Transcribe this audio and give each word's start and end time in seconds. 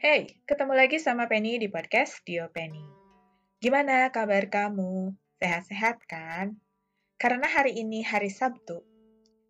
Hey, 0.00 0.40
ketemu 0.48 0.72
lagi 0.72 0.96
sama 0.96 1.28
Penny 1.28 1.60
di 1.60 1.68
podcast 1.68 2.24
Dio 2.24 2.48
Penny. 2.48 2.80
Gimana 3.60 4.08
kabar 4.08 4.48
kamu? 4.48 5.12
Sehat-sehat 5.36 6.08
kan? 6.08 6.56
Karena 7.20 7.44
hari 7.44 7.76
ini 7.76 8.00
hari 8.00 8.32
Sabtu, 8.32 8.80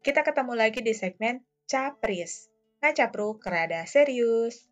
kita 0.03 0.27
ketemu 0.27 0.59
lagi 0.59 0.83
di 0.83 0.91
segmen 0.91 1.47
Capris. 1.71 2.51
Ngacapruk 2.83 3.47
rada 3.47 3.87
serius. 3.87 4.67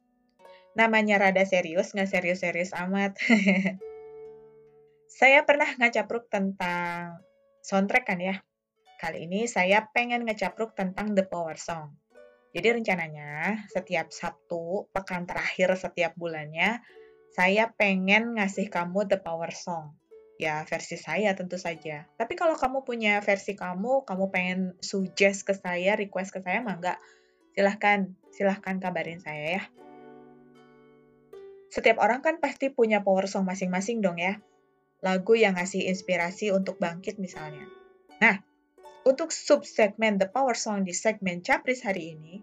Namanya 0.74 1.22
rada 1.22 1.46
serius, 1.46 1.94
nggak 1.94 2.10
serius-serius 2.10 2.74
amat. 2.74 3.14
saya 5.22 5.46
pernah 5.46 5.78
ngacapruk 5.78 6.26
tentang 6.26 7.22
soundtrack 7.62 8.02
kan 8.02 8.18
ya? 8.18 8.42
Kali 8.98 9.30
ini 9.30 9.46
saya 9.46 9.86
pengen 9.94 10.26
ngecapruk 10.26 10.74
tentang 10.74 11.14
The 11.14 11.22
Power 11.22 11.54
Song. 11.54 11.94
Jadi 12.56 12.80
rencananya 12.80 13.68
setiap 13.68 14.08
Sabtu, 14.08 14.88
pekan 14.90 15.28
terakhir 15.28 15.76
setiap 15.76 16.16
bulannya, 16.16 16.80
saya 17.36 17.70
pengen 17.76 18.40
ngasih 18.40 18.72
kamu 18.72 19.04
The 19.04 19.20
Power 19.20 19.52
Song. 19.52 19.94
Ya, 20.38 20.62
versi 20.64 20.94
saya 20.94 21.34
tentu 21.34 21.58
saja. 21.58 22.06
Tapi 22.14 22.38
kalau 22.38 22.54
kamu 22.54 22.86
punya 22.86 23.18
versi 23.18 23.58
kamu, 23.58 24.06
kamu 24.06 24.24
pengen 24.30 24.60
suggest 24.78 25.42
ke 25.42 25.52
saya, 25.52 25.98
request 25.98 26.30
ke 26.30 26.40
saya, 26.40 26.62
mah 26.62 26.78
enggak. 26.78 26.98
Silahkan, 27.58 28.14
silahkan 28.30 28.78
kabarin 28.78 29.18
saya 29.18 29.58
ya. 29.58 29.62
Setiap 31.68 32.00
orang 32.00 32.24
kan 32.24 32.40
pasti 32.40 32.72
punya 32.72 33.04
power 33.04 33.28
song 33.28 33.44
masing-masing 33.44 34.00
dong 34.00 34.16
ya. 34.16 34.40
Lagu 35.04 35.36
yang 35.36 35.58
ngasih 35.58 35.90
inspirasi 35.90 36.54
untuk 36.54 36.80
bangkit 36.80 37.20
misalnya. 37.20 37.66
Nah, 38.22 38.40
untuk 39.06 39.30
subsegmen 39.30 40.18
The 40.18 40.26
Power 40.26 40.58
Song 40.58 40.82
di 40.82 40.96
segmen 40.96 41.44
Capris 41.44 41.84
hari 41.86 42.16
ini, 42.18 42.42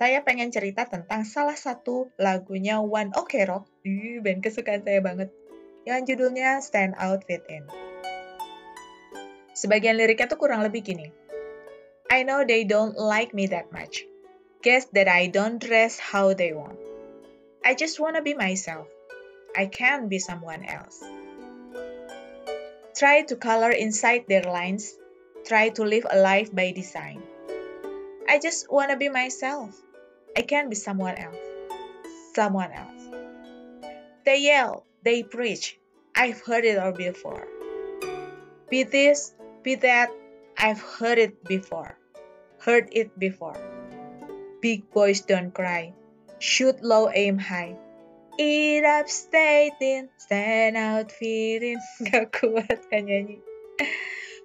saya 0.00 0.24
pengen 0.24 0.48
cerita 0.48 0.88
tentang 0.88 1.28
salah 1.28 1.54
satu 1.54 2.08
lagunya 2.16 2.80
One 2.80 3.12
Ok 3.12 3.38
Rock, 3.44 3.68
Ih, 3.84 4.24
band 4.24 4.40
kesukaan 4.40 4.82
saya 4.82 5.04
banget, 5.04 5.28
yang 5.84 6.08
judulnya 6.08 6.62
Stand 6.64 6.96
Out 6.96 7.28
Fit 7.28 7.44
In. 7.52 7.68
Sebagian 9.52 10.00
liriknya 10.00 10.32
tuh 10.32 10.40
kurang 10.40 10.64
lebih 10.64 10.80
gini. 10.80 11.12
I 12.08 12.24
know 12.24 12.44
they 12.44 12.64
don't 12.64 12.96
like 12.96 13.36
me 13.36 13.52
that 13.52 13.68
much. 13.70 14.04
Guess 14.64 14.90
that 14.96 15.08
I 15.08 15.28
don't 15.28 15.60
dress 15.60 16.00
how 16.00 16.32
they 16.32 16.56
want. 16.56 16.80
I 17.62 17.76
just 17.76 18.00
wanna 18.00 18.24
be 18.24 18.34
myself. 18.34 18.88
I 19.52 19.68
can't 19.68 20.08
be 20.08 20.18
someone 20.18 20.64
else. 20.64 20.98
Try 22.96 23.22
to 23.28 23.36
color 23.36 23.70
inside 23.70 24.26
their 24.26 24.44
lines 24.44 24.96
try 25.44 25.68
to 25.70 25.82
live 25.82 26.06
a 26.10 26.18
life 26.18 26.54
by 26.54 26.72
design. 26.72 27.22
I 28.28 28.38
just 28.38 28.70
want 28.70 28.90
to 28.90 28.96
be 28.96 29.08
myself. 29.08 29.74
I 30.36 30.42
can't 30.42 30.70
be 30.70 30.76
someone 30.76 31.16
else. 31.16 31.36
Someone 32.34 32.72
else. 32.72 33.02
They 34.24 34.40
yell, 34.40 34.86
they 35.02 35.22
preach. 35.22 35.78
I've 36.14 36.40
heard 36.40 36.64
it 36.64 36.78
all 36.78 36.92
before. 36.92 37.48
Be 38.70 38.84
this, 38.84 39.34
be 39.62 39.74
that. 39.76 40.10
I've 40.56 40.80
heard 40.80 41.18
it 41.18 41.44
before. 41.44 41.98
Heard 42.58 42.88
it 42.92 43.18
before. 43.18 43.58
Big 44.60 44.90
boys 44.90 45.22
don't 45.22 45.52
cry. 45.52 45.92
Shoot 46.38 46.82
low, 46.82 47.10
aim 47.12 47.38
high. 47.38 47.76
Eat 48.38 48.84
up, 48.84 49.08
stay 49.10 49.72
thin, 49.78 50.08
stand 50.16 50.76
out, 50.76 51.12
feeling. 51.12 51.76
Gak 52.08 52.32
kuat 52.32 52.88
kan 52.88 53.04
nyanyi. 53.04 53.42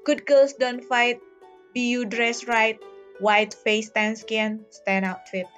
Good 0.08 0.24
girls 0.24 0.56
don't 0.56 0.88
fight. 0.88 1.20
Be 1.76 1.92
you 1.92 2.08
dress 2.08 2.48
right. 2.48 2.80
White 3.20 3.52
face, 3.52 3.92
tan 3.92 4.16
skin, 4.16 4.64
stand 4.72 5.04
out 5.04 5.28
fit. 5.28 5.52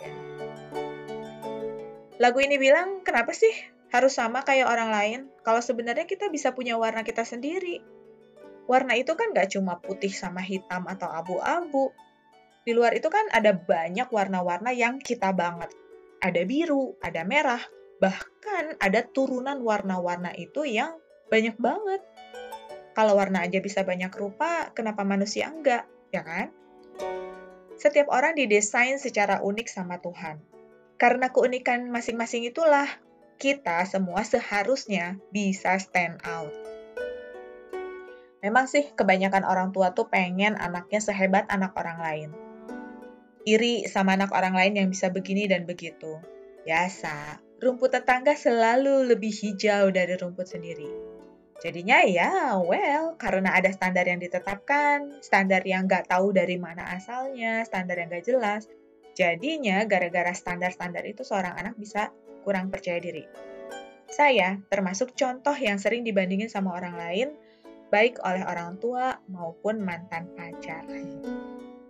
Lagu 2.17 2.41
ini 2.41 2.57
bilang, 2.57 3.05
kenapa 3.05 3.29
sih 3.29 3.53
harus 3.93 4.17
sama 4.17 4.41
kayak 4.41 4.65
orang 4.65 4.89
lain? 4.89 5.19
Kalau 5.45 5.61
sebenarnya 5.61 6.09
kita 6.09 6.33
bisa 6.33 6.49
punya 6.57 6.81
warna 6.81 7.05
kita 7.05 7.21
sendiri. 7.21 7.77
Warna 8.65 8.97
itu 8.97 9.13
kan 9.13 9.37
gak 9.37 9.53
cuma 9.53 9.77
putih 9.77 10.09
sama 10.09 10.41
hitam 10.41 10.89
atau 10.89 11.05
abu-abu. 11.13 11.93
Di 12.65 12.73
luar 12.73 12.97
itu 12.97 13.05
kan 13.05 13.29
ada 13.29 13.53
banyak 13.53 14.09
warna-warna 14.09 14.73
yang 14.73 14.97
kita 14.97 15.29
banget. 15.29 15.69
Ada 16.25 16.41
biru, 16.49 16.97
ada 17.05 17.21
merah, 17.21 17.61
bahkan 18.01 18.73
ada 18.81 19.05
turunan 19.05 19.61
warna-warna 19.61 20.33
itu 20.33 20.65
yang 20.65 20.97
banyak 21.29 21.53
banget. 21.61 22.01
Kalau 22.99 23.15
warna 23.15 23.47
aja 23.47 23.63
bisa 23.63 23.87
banyak 23.87 24.11
rupa, 24.11 24.75
kenapa 24.75 25.07
manusia 25.07 25.47
enggak? 25.47 25.87
Ya 26.11 26.19
kan? 26.19 26.51
Setiap 27.79 28.11
orang 28.11 28.35
didesain 28.35 28.99
secara 28.99 29.39
unik 29.39 29.71
sama 29.71 30.03
Tuhan. 30.03 30.43
Karena 30.99 31.31
keunikan 31.31 31.87
masing-masing 31.95 32.43
itulah, 32.51 32.91
kita 33.39 33.87
semua 33.87 34.27
seharusnya 34.27 35.15
bisa 35.31 35.79
stand 35.79 36.19
out. 36.27 36.51
Memang 38.43 38.67
sih 38.67 38.91
kebanyakan 38.91 39.47
orang 39.47 39.71
tua 39.71 39.95
tuh 39.95 40.11
pengen 40.11 40.59
anaknya 40.59 40.99
sehebat 40.99 41.47
anak 41.47 41.71
orang 41.79 42.03
lain. 42.03 42.29
Iri 43.47 43.87
sama 43.87 44.19
anak 44.19 44.35
orang 44.35 44.59
lain 44.59 44.75
yang 44.75 44.87
bisa 44.91 45.07
begini 45.07 45.47
dan 45.47 45.63
begitu. 45.63 46.19
Biasa, 46.67 47.39
rumput 47.63 47.95
tetangga 47.95 48.35
selalu 48.35 49.07
lebih 49.07 49.31
hijau 49.31 49.87
dari 49.87 50.19
rumput 50.19 50.51
sendiri. 50.51 51.08
Jadinya 51.59 51.99
ya, 52.07 52.55
well, 52.55 53.19
karena 53.19 53.51
ada 53.51 53.67
standar 53.75 54.07
yang 54.07 54.23
ditetapkan, 54.23 55.19
standar 55.19 55.59
yang 55.67 55.91
nggak 55.91 56.07
tahu 56.07 56.31
dari 56.31 56.55
mana 56.55 56.87
asalnya, 56.95 57.67
standar 57.67 57.99
yang 57.99 58.07
nggak 58.07 58.23
jelas, 58.23 58.71
jadinya 59.11 59.83
gara-gara 59.83 60.31
standar-standar 60.31 61.03
itu 61.03 61.27
seorang 61.27 61.59
anak 61.59 61.75
bisa 61.75 62.15
kurang 62.47 62.71
percaya 62.71 63.03
diri. 63.03 63.27
Saya 64.07 64.55
termasuk 64.71 65.19
contoh 65.19 65.53
yang 65.53 65.75
sering 65.83 66.07
dibandingin 66.07 66.47
sama 66.47 66.79
orang 66.79 66.95
lain, 66.95 67.27
baik 67.91 68.23
oleh 68.23 68.47
orang 68.47 68.79
tua 68.79 69.19
maupun 69.27 69.83
mantan 69.83 70.31
pacar. 70.39 70.87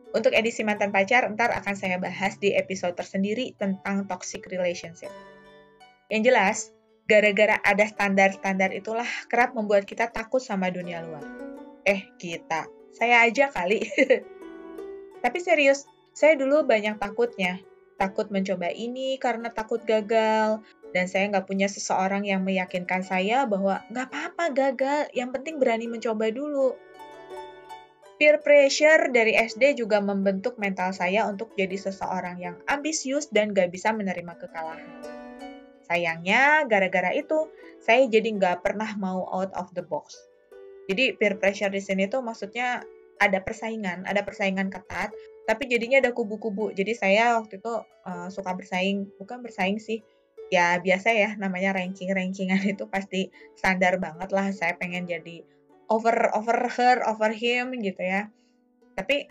Untuk 0.09 0.34
edisi 0.34 0.66
mantan 0.66 0.90
pacar, 0.90 1.30
ntar 1.30 1.53
akan 1.53 1.78
saya 1.78 2.01
bahas 2.01 2.41
di 2.41 2.57
episode 2.57 2.97
tersendiri 2.97 3.53
tentang 3.53 4.09
toxic 4.09 4.50
relationship. 4.50 5.13
Yang 6.09 6.22
jelas, 6.25 6.57
gara-gara 7.09 7.58
ada 7.66 7.90
standar-standar 7.90 8.70
itulah 8.70 9.09
kerap 9.25 9.58
membuat 9.58 9.90
kita 9.90 10.14
takut 10.14 10.38
sama 10.38 10.70
dunia 10.70 11.02
luar. 11.02 11.25
Eh, 11.81 12.06
kita. 12.22 12.70
Saya 12.94 13.25
aja 13.25 13.50
kali. 13.50 13.81
Tapi 15.25 15.38
serius, 15.42 15.90
saya 16.14 16.38
dulu 16.38 16.62
banyak 16.69 17.02
takutnya. 17.02 17.58
Takut 17.98 18.30
mencoba 18.30 18.69
ini 18.69 19.18
karena 19.18 19.50
takut 19.50 19.81
gagal. 19.81 20.62
Dan 20.94 21.09
saya 21.09 21.34
nggak 21.34 21.50
punya 21.50 21.66
seseorang 21.66 22.30
yang 22.30 22.46
meyakinkan 22.46 23.02
saya 23.02 23.50
bahwa 23.50 23.81
nggak 23.90 24.08
apa-apa 24.09 24.46
gagal, 24.53 25.02
yang 25.18 25.34
penting 25.34 25.58
berani 25.58 25.90
mencoba 25.90 26.30
dulu. 26.30 26.78
Peer 28.22 28.38
pressure 28.44 29.09
dari 29.09 29.34
SD 29.34 29.80
juga 29.80 29.98
membentuk 30.03 30.59
mental 30.62 30.94
saya 30.94 31.25
untuk 31.25 31.56
jadi 31.56 31.78
seseorang 31.80 32.38
yang 32.38 32.56
ambisius 32.68 33.31
dan 33.31 33.56
gak 33.56 33.72
bisa 33.72 33.96
menerima 33.96 34.36
kekalahan. 34.36 35.19
Sayangnya, 35.90 36.70
gara-gara 36.70 37.10
itu, 37.18 37.50
saya 37.82 38.06
jadi 38.06 38.30
nggak 38.38 38.62
pernah 38.62 38.94
mau 39.02 39.26
out 39.26 39.50
of 39.58 39.74
the 39.74 39.82
box. 39.82 40.14
Jadi 40.86 41.18
peer 41.18 41.42
pressure 41.42 41.74
di 41.74 41.82
sini 41.82 42.06
tuh 42.06 42.22
maksudnya 42.22 42.86
ada 43.20 43.42
persaingan, 43.42 44.06
ada 44.06 44.22
persaingan 44.22 44.70
ketat, 44.70 45.12
tapi 45.50 45.66
jadinya 45.66 45.98
ada 45.98 46.14
kubu-kubu. 46.14 46.70
Jadi 46.72 46.94
saya 46.94 47.42
waktu 47.42 47.58
itu 47.58 47.74
uh, 48.06 48.30
suka 48.30 48.54
bersaing, 48.54 49.10
bukan 49.18 49.42
bersaing 49.42 49.82
sih, 49.82 50.06
ya 50.54 50.78
biasa 50.82 51.14
ya 51.14 51.30
namanya 51.38 51.74
ranking-rankingan 51.74 52.62
itu 52.74 52.86
pasti 52.86 53.34
standar 53.58 53.98
banget 53.98 54.30
lah. 54.30 54.50
Saya 54.54 54.78
pengen 54.78 55.10
jadi 55.10 55.42
over 55.90 56.34
over 56.38 56.70
her, 56.70 57.02
over 57.06 57.34
him 57.34 57.74
gitu 57.82 58.02
ya. 58.02 58.30
Tapi 58.94 59.30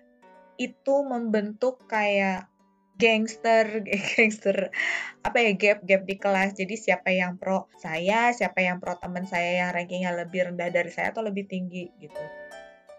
itu 0.59 0.95
membentuk 1.07 1.87
kayak 1.87 2.51
gangster 2.99 3.87
gangster 4.13 4.75
apa 5.23 5.39
ya 5.39 5.53
gap 5.55 5.79
gap 5.87 6.03
di 6.05 6.19
kelas. 6.19 6.59
Jadi 6.59 6.75
siapa 6.75 7.15
yang 7.15 7.39
pro 7.39 7.71
saya 7.79 8.35
siapa 8.35 8.61
yang 8.61 8.83
pro 8.83 8.99
teman 8.99 9.25
saya 9.25 9.65
yang 9.65 9.71
rankingnya 9.71 10.13
lebih 10.13 10.53
rendah 10.53 10.69
dari 10.69 10.91
saya 10.91 11.15
atau 11.15 11.23
lebih 11.23 11.47
tinggi 11.47 11.89
gitu. 12.03 12.21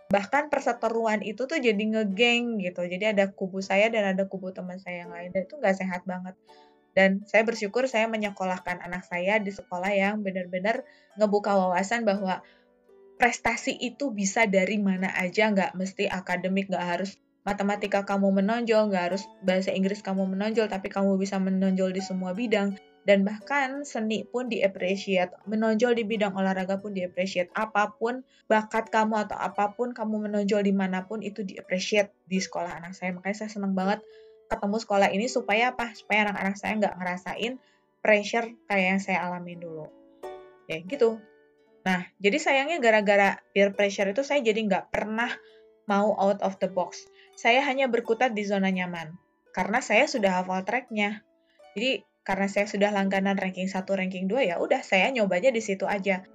Bahkan 0.09 0.49
perseteruan 0.49 1.21
itu 1.21 1.45
tuh 1.45 1.61
jadi 1.61 1.77
ngegeng 1.77 2.57
gitu. 2.63 2.81
Jadi 2.81 3.13
ada 3.13 3.29
kubu 3.29 3.61
saya 3.61 3.93
dan 3.93 4.17
ada 4.17 4.25
kubu 4.25 4.49
teman 4.49 4.81
saya 4.81 5.05
yang 5.05 5.13
lain. 5.13 5.29
Dan 5.29 5.45
itu 5.45 5.55
nggak 5.61 5.77
sehat 5.77 6.01
banget. 6.09 6.33
Dan 6.97 7.21
saya 7.29 7.45
bersyukur 7.45 7.85
saya 7.85 8.09
menyekolahkan 8.09 8.81
anak 8.81 9.05
saya 9.05 9.37
di 9.37 9.53
sekolah 9.53 9.93
yang 9.93 10.25
benar-benar 10.25 10.81
ngebuka 11.13 11.53
wawasan 11.53 12.09
bahwa 12.09 12.41
prestasi 13.21 13.77
itu 13.77 14.09
bisa 14.09 14.49
dari 14.49 14.81
mana 14.81 15.13
aja. 15.13 15.53
Nggak 15.53 15.77
mesti 15.77 16.09
akademik 16.09 16.73
nggak 16.73 16.87
harus 16.97 17.21
matematika 17.49 18.05
kamu 18.05 18.29
menonjol, 18.29 18.93
nggak 18.93 19.03
harus 19.09 19.25
bahasa 19.41 19.73
Inggris 19.73 20.05
kamu 20.05 20.29
menonjol, 20.29 20.69
tapi 20.69 20.93
kamu 20.93 21.17
bisa 21.17 21.41
menonjol 21.41 21.89
di 21.89 22.01
semua 22.05 22.37
bidang. 22.37 22.77
Dan 23.09 23.25
bahkan 23.25 23.81
seni 23.89 24.21
pun 24.21 24.53
di-appreciate, 24.53 25.33
menonjol 25.49 25.97
di 25.97 26.05
bidang 26.05 26.37
olahraga 26.37 26.77
pun 26.77 26.93
di-appreciate. 26.93 27.49
Apa 27.57 27.97
pun 27.97 28.21
bakat 28.45 28.93
kamu 28.93 29.25
atau 29.25 29.33
apa 29.33 29.73
pun 29.73 29.97
kamu 29.97 30.29
menonjol 30.29 30.61
di 30.61 30.69
mana 30.75 31.09
pun 31.09 31.25
itu 31.25 31.41
di-appreciate 31.41 32.13
di 32.29 32.37
sekolah 32.37 32.77
anak 32.77 32.93
saya. 32.93 33.09
Makanya 33.17 33.45
saya 33.45 33.49
senang 33.49 33.73
banget 33.73 34.05
ketemu 34.45 34.77
sekolah 34.77 35.09
ini 35.09 35.25
supaya 35.25 35.73
apa? 35.73 35.89
Supaya 35.97 36.29
anak-anak 36.29 36.55
saya 36.61 36.73
nggak 36.77 36.95
ngerasain 37.01 37.53
pressure 38.05 38.47
kayak 38.69 38.85
yang 38.93 39.01
saya 39.01 39.25
alamin 39.25 39.57
dulu. 39.57 39.89
Ya 40.69 40.77
gitu. 40.85 41.17
Nah, 41.87 42.05
jadi 42.21 42.37
sayangnya 42.37 42.77
gara-gara 42.77 43.41
peer 43.55 43.73
pressure 43.73 44.11
itu 44.11 44.21
saya 44.21 44.45
jadi 44.45 44.59
nggak 44.69 44.93
pernah 44.93 45.33
mau 45.89 46.13
out 46.13 46.45
of 46.45 46.61
the 46.61 46.69
box. 46.69 47.09
Saya 47.39 47.63
hanya 47.63 47.87
berkutat 47.87 48.35
di 48.35 48.43
zona 48.43 48.67
nyaman. 48.67 49.15
Karena 49.55 49.79
saya 49.79 50.11
sudah 50.11 50.43
hafal 50.43 50.67
tracknya. 50.67 51.23
Jadi, 51.71 52.03
karena 52.27 52.51
saya 52.51 52.67
sudah 52.67 52.91
langganan 52.91 53.39
ranking 53.39 53.71
1, 53.71 53.87
ranking 53.95 54.27
2, 54.27 54.51
ya 54.51 54.55
udah 54.59 54.83
saya 54.83 55.07
nyobanya 55.07 55.47
di 55.55 55.63
situ 55.63 55.87
aja. 55.87 56.27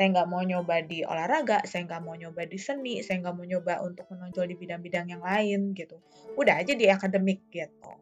Saya 0.00 0.06
nggak 0.16 0.28
mau 0.32 0.40
nyoba 0.40 0.80
di 0.80 1.04
olahraga, 1.04 1.60
saya 1.68 1.84
nggak 1.84 2.00
mau 2.00 2.16
nyoba 2.16 2.48
di 2.48 2.56
seni, 2.56 3.04
saya 3.04 3.20
nggak 3.20 3.36
mau 3.36 3.44
nyoba 3.44 3.84
untuk 3.84 4.08
menonjol 4.08 4.48
di 4.48 4.56
bidang-bidang 4.56 5.12
yang 5.12 5.20
lain 5.20 5.76
gitu. 5.76 6.00
Udah 6.40 6.64
aja 6.64 6.72
di 6.72 6.88
akademik 6.88 7.52
gitu. 7.52 7.92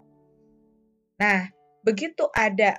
Nah, 1.19 1.51
begitu 1.83 2.31
ada 2.31 2.79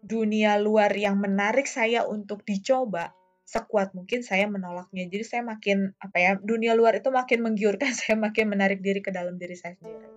dunia 0.00 0.56
luar 0.56 0.88
yang 0.96 1.20
menarik 1.20 1.68
saya 1.68 2.08
untuk 2.08 2.40
dicoba, 2.40 3.12
sekuat 3.44 3.92
mungkin 3.92 4.24
saya 4.24 4.48
menolaknya. 4.48 5.04
Jadi 5.06 5.24
saya 5.24 5.42
makin 5.44 5.92
apa 6.00 6.16
ya, 6.16 6.30
dunia 6.40 6.72
luar 6.72 6.96
itu 6.98 7.12
makin 7.12 7.44
menggiurkan, 7.44 7.92
saya 8.00 8.16
makin 8.16 8.50
menarik 8.50 8.80
diri 8.80 9.04
ke 9.04 9.12
dalam 9.12 9.36
diri 9.36 9.54
saya 9.54 9.76
sendiri. 9.76 10.08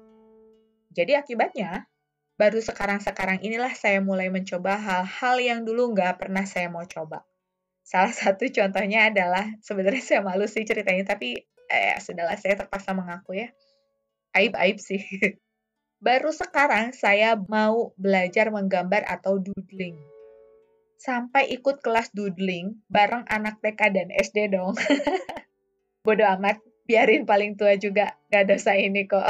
Jadi 0.95 1.13
akibatnya, 1.13 1.85
baru 2.39 2.57
sekarang-sekarang 2.63 3.43
inilah 3.45 3.75
saya 3.77 4.01
mulai 4.01 4.33
mencoba 4.33 4.79
hal-hal 4.79 5.35
yang 5.37 5.59
dulu 5.67 5.93
nggak 5.93 6.17
pernah 6.17 6.47
saya 6.47 6.71
mau 6.71 6.87
coba. 6.87 7.27
Salah 7.85 8.15
satu 8.25 8.47
contohnya 8.49 9.11
adalah, 9.11 9.45
sebenarnya 9.61 10.03
saya 10.03 10.21
malu 10.23 10.47
sih 10.49 10.65
ceritanya, 10.65 11.05
tapi 11.05 11.37
eh, 11.69 11.99
sudahlah 11.99 12.39
saya 12.39 12.57
terpaksa 12.57 12.95
mengaku 12.95 13.37
ya. 13.43 13.51
Aib-aib 14.33 14.79
sih. 14.79 15.03
Baru 15.97 16.29
sekarang 16.29 16.93
saya 16.93 17.33
mau 17.35 17.91
belajar 17.97 18.53
menggambar 18.53 19.01
atau 19.05 19.41
doodling. 19.41 19.97
Sampai 20.97 21.53
ikut 21.53 21.79
kelas 21.85 22.11
doodling 22.11 22.81
bareng 22.89 23.23
anak 23.29 23.61
TK 23.61 23.81
dan 23.93 24.07
SD 24.11 24.51
dong. 24.51 24.73
Bodoh 26.05 26.27
amat, 26.37 26.59
biarin 26.89 27.23
paling 27.23 27.53
tua 27.55 27.77
juga, 27.77 28.17
gak 28.33 28.49
dosa 28.49 28.73
ini 28.73 29.05
kok. 29.05 29.29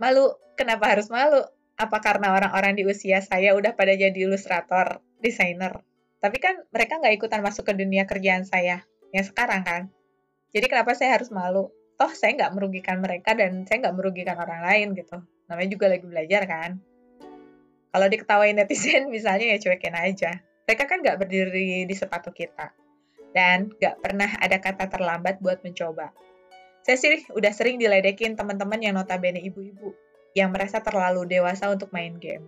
Malu, 0.00 0.32
kenapa 0.56 0.90
harus 0.90 1.12
malu? 1.12 1.44
Apa 1.76 2.00
karena 2.00 2.32
orang-orang 2.32 2.78
di 2.78 2.88
usia 2.88 3.20
saya 3.20 3.52
udah 3.52 3.76
pada 3.76 3.92
jadi 3.92 4.14
ilustrator, 4.14 5.04
desainer? 5.20 5.84
Tapi 6.22 6.38
kan 6.38 6.62
mereka 6.70 7.02
nggak 7.02 7.18
ikutan 7.18 7.42
masuk 7.42 7.66
ke 7.66 7.74
dunia 7.74 8.06
kerjaan 8.06 8.46
saya, 8.46 8.86
yang 9.10 9.26
sekarang 9.26 9.66
kan. 9.66 9.82
Jadi 10.54 10.66
kenapa 10.70 10.94
saya 10.94 11.18
harus 11.18 11.34
malu? 11.34 11.74
toh 12.02 12.10
saya 12.18 12.34
nggak 12.34 12.52
merugikan 12.58 12.98
mereka 12.98 13.30
dan 13.38 13.62
saya 13.62 13.86
nggak 13.86 13.94
merugikan 13.94 14.34
orang 14.34 14.66
lain 14.66 14.98
gitu. 14.98 15.22
Namanya 15.46 15.70
juga 15.70 15.86
lagi 15.86 16.02
belajar 16.02 16.42
kan. 16.50 16.70
Kalau 17.92 18.06
diketawain 18.08 18.56
netizen 18.56 19.08
misalnya 19.14 19.52
ya 19.52 19.58
cuekin 19.60 19.94
aja. 19.94 20.40
Mereka 20.64 20.84
kan 20.88 20.98
nggak 21.04 21.20
berdiri 21.20 21.84
di 21.84 21.94
sepatu 21.94 22.32
kita. 22.32 22.72
Dan 23.32 23.72
nggak 23.76 24.00
pernah 24.00 24.28
ada 24.40 24.56
kata 24.60 24.88
terlambat 24.88 25.40
buat 25.44 25.60
mencoba. 25.60 26.12
Saya 26.82 26.98
sih 26.98 27.22
udah 27.30 27.52
sering 27.54 27.78
diledekin 27.78 28.34
teman-teman 28.34 28.82
yang 28.82 28.98
notabene 28.98 29.38
ibu-ibu 29.38 29.94
yang 30.34 30.50
merasa 30.50 30.80
terlalu 30.82 31.28
dewasa 31.28 31.70
untuk 31.70 31.92
main 31.94 32.18
game. 32.18 32.42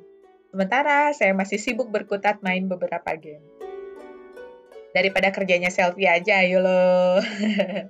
Sementara 0.51 1.13
saya 1.15 1.37
masih 1.37 1.61
sibuk 1.61 1.93
berkutat 1.93 2.41
main 2.43 2.67
beberapa 2.67 3.15
game. 3.15 3.45
Daripada 4.95 5.35
kerjanya 5.35 5.71
selfie 5.71 6.07
aja, 6.07 6.43
ayo 6.43 6.63
loh. 6.63 7.19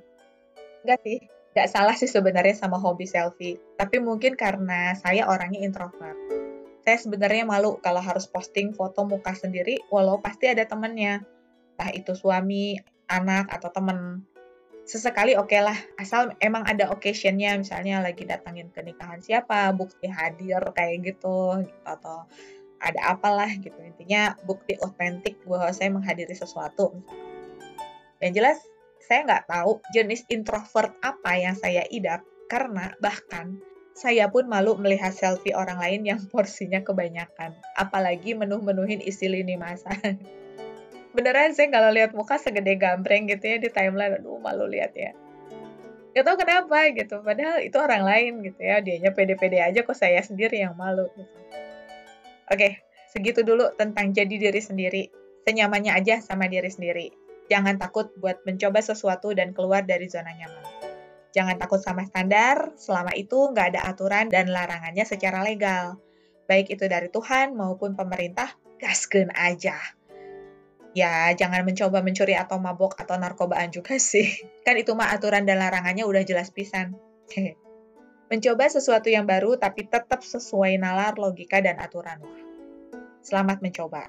Enggak 0.84 1.00
sih, 1.04 1.20
Gak 1.54 1.70
salah 1.70 1.94
sih 1.94 2.10
sebenarnya 2.10 2.58
sama 2.58 2.82
hobi 2.82 3.06
selfie, 3.06 3.62
tapi 3.78 4.02
mungkin 4.02 4.34
karena 4.34 4.90
saya 4.98 5.30
orangnya 5.30 5.62
introvert. 5.62 6.33
Saya 6.84 7.00
sebenarnya 7.00 7.48
malu 7.48 7.80
kalau 7.80 8.04
harus 8.04 8.28
posting 8.28 8.76
foto 8.76 9.08
muka 9.08 9.32
sendiri, 9.32 9.80
walau 9.88 10.20
pasti 10.20 10.52
ada 10.52 10.68
temennya. 10.68 11.24
Entah 11.74 11.90
itu 11.96 12.12
suami, 12.12 12.76
anak, 13.08 13.48
atau 13.48 13.72
temen. 13.72 14.20
Sesekali 14.84 15.32
oke 15.32 15.48
okay 15.48 15.64
lah, 15.64 15.78
asal 15.96 16.36
emang 16.44 16.68
ada 16.68 16.92
occasionnya, 16.92 17.56
misalnya 17.56 18.04
lagi 18.04 18.28
datangin 18.28 18.68
ke 18.68 18.84
nikahan 18.84 19.16
siapa, 19.24 19.72
bukti 19.72 20.12
hadir 20.12 20.60
kayak 20.76 21.08
gitu, 21.08 21.64
gitu 21.64 21.80
atau 21.88 22.28
ada 22.84 23.16
apalah 23.16 23.48
gitu. 23.48 23.80
Intinya 23.80 24.36
bukti 24.44 24.76
otentik 24.76 25.40
bahwa 25.48 25.72
saya 25.72 25.88
menghadiri 25.88 26.36
sesuatu. 26.36 26.92
Yang 28.20 28.32
jelas, 28.36 28.58
saya 29.00 29.24
nggak 29.24 29.48
tahu 29.48 29.80
jenis 29.96 30.28
introvert 30.28 30.92
apa 31.00 31.32
yang 31.32 31.56
saya 31.56 31.88
idap, 31.88 32.20
karena 32.52 32.92
bahkan 33.00 33.56
saya 33.94 34.26
pun 34.26 34.50
malu 34.50 34.74
melihat 34.74 35.14
selfie 35.14 35.54
orang 35.54 35.78
lain 35.78 36.02
yang 36.04 36.20
porsinya 36.32 36.82
kebanyakan, 36.82 37.54
apalagi 37.78 38.34
menuh-menuhin 38.34 39.00
isi 39.00 39.30
lini 39.30 39.54
masa. 39.54 39.94
Beneran 41.14 41.54
saya 41.54 41.70
kalau 41.70 41.94
lihat 41.94 42.10
muka 42.10 42.42
segede 42.42 42.74
gambreng 42.74 43.30
gitu 43.30 43.46
ya 43.46 43.56
di 43.62 43.70
timeline, 43.70 44.18
aduh 44.18 44.42
malu 44.42 44.66
lihat 44.66 44.92
ya. 44.98 45.14
Gak 46.14 46.26
tau 46.26 46.38
kenapa 46.38 46.90
gitu, 46.94 47.22
padahal 47.22 47.62
itu 47.62 47.74
orang 47.78 48.02
lain 48.02 48.32
gitu 48.42 48.60
ya, 48.62 48.82
dianya 48.82 49.14
pede-pede 49.14 49.62
aja 49.62 49.82
kok 49.82 49.98
saya 49.98 50.18
sendiri 50.22 50.62
yang 50.62 50.74
malu 50.74 51.06
gitu. 51.14 51.38
Oke, 52.50 52.82
segitu 53.14 53.46
dulu 53.46 53.70
tentang 53.78 54.10
jadi 54.10 54.30
diri 54.30 54.60
sendiri. 54.62 55.02
Senyamannya 55.46 55.92
aja 55.94 56.22
sama 56.22 56.50
diri 56.50 56.70
sendiri 56.70 57.24
Jangan 57.44 57.76
takut 57.76 58.08
buat 58.16 58.40
mencoba 58.48 58.80
sesuatu 58.80 59.36
dan 59.36 59.52
keluar 59.52 59.84
dari 59.84 60.08
zona 60.08 60.32
nyaman. 60.32 60.64
Jangan 61.34 61.58
takut 61.58 61.82
sama 61.82 62.06
standar, 62.06 62.78
selama 62.78 63.10
itu 63.18 63.50
nggak 63.50 63.74
ada 63.74 63.80
aturan 63.90 64.30
dan 64.30 64.54
larangannya 64.54 65.02
secara 65.02 65.42
legal. 65.42 65.98
Baik 66.46 66.70
itu 66.70 66.86
dari 66.86 67.10
Tuhan 67.10 67.58
maupun 67.58 67.98
pemerintah, 67.98 68.54
gasken 68.78 69.34
aja. 69.34 69.74
Ya, 70.94 71.34
jangan 71.34 71.66
mencoba 71.66 72.06
mencuri 72.06 72.38
atau 72.38 72.62
mabok 72.62 72.94
atau 73.02 73.18
narkobaan 73.18 73.74
juga 73.74 73.98
sih. 74.14 74.30
Kan 74.62 74.78
itu 74.78 74.94
mah 74.94 75.10
aturan 75.10 75.42
dan 75.42 75.58
larangannya 75.58 76.06
udah 76.06 76.22
jelas 76.22 76.54
pisan. 76.54 76.94
mencoba 78.30 78.70
sesuatu 78.70 79.10
yang 79.10 79.26
baru 79.26 79.58
tapi 79.58 79.90
tetap 79.90 80.22
sesuai 80.22 80.78
nalar, 80.78 81.18
logika, 81.18 81.58
dan 81.58 81.82
aturan. 81.82 82.22
Selamat 83.26 83.58
mencoba. 83.58 84.06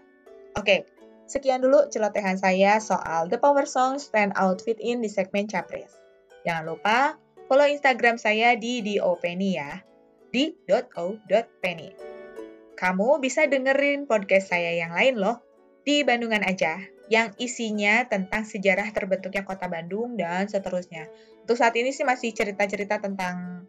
Oke, 0.56 0.88
Sekian 1.26 1.58
dulu 1.58 1.90
celotehan 1.90 2.38
saya 2.38 2.78
soal 2.78 3.26
The 3.34 3.42
Power 3.42 3.66
Song 3.66 3.98
Stand 3.98 4.38
Out 4.38 4.62
Fit 4.62 4.78
In 4.78 5.02
di 5.02 5.10
segmen 5.10 5.50
Capres. 5.50 6.05
Jangan 6.46 6.64
lupa 6.70 7.18
follow 7.50 7.66
Instagram 7.66 8.22
saya 8.22 8.54
di 8.54 8.86
dopeni 8.86 9.58
ya, 9.58 9.82
di 10.30 10.54
.o.penny. 10.70 11.90
Kamu 12.78 13.18
bisa 13.18 13.50
dengerin 13.50 14.06
podcast 14.06 14.54
saya 14.54 14.78
yang 14.78 14.94
lain 14.94 15.18
loh, 15.18 15.42
di 15.82 16.06
Bandungan 16.06 16.46
aja, 16.46 16.78
yang 17.10 17.34
isinya 17.42 18.06
tentang 18.06 18.46
sejarah 18.46 18.94
terbentuknya 18.94 19.42
kota 19.42 19.66
Bandung 19.66 20.18
dan 20.20 20.46
seterusnya. 20.46 21.10
Untuk 21.42 21.58
saat 21.58 21.74
ini 21.78 21.90
sih 21.90 22.06
masih 22.06 22.34
cerita-cerita 22.34 23.02
tentang 23.02 23.66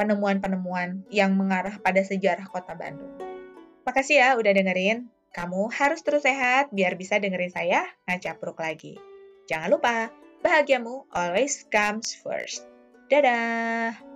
penemuan-penemuan 0.00 1.04
yang 1.12 1.36
mengarah 1.36 1.76
pada 1.80 2.00
sejarah 2.00 2.48
kota 2.48 2.72
Bandung. 2.72 3.14
Makasih 3.84 4.16
ya 4.20 4.28
udah 4.40 4.52
dengerin. 4.52 5.12
Kamu 5.34 5.66
harus 5.74 5.98
terus 6.06 6.22
sehat 6.22 6.70
biar 6.70 6.94
bisa 6.94 7.18
dengerin 7.18 7.50
saya 7.50 7.82
ngacapruk 8.06 8.54
lagi. 8.54 8.94
Jangan 9.50 9.66
lupa, 9.66 10.14
bahagiamu 10.44 11.08
always 11.08 11.64
comes 11.72 12.12
first. 12.20 12.68
Dadah! 13.08 14.13